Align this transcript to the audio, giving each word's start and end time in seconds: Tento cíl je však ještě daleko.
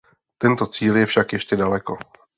Tento 0.37 0.67
cíl 0.67 0.97
je 0.97 1.05
však 1.05 1.33
ještě 1.33 1.55
daleko. 1.55 1.97